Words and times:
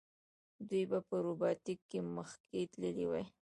دوی 0.69 0.83
په 1.09 1.15
روباټیک 1.25 1.79
کې 1.89 1.99
مخکې 2.15 2.61
تللي 2.71 2.91
دي. 2.97 3.23